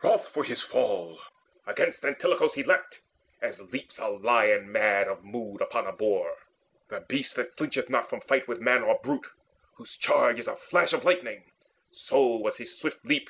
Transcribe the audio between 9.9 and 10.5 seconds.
charge is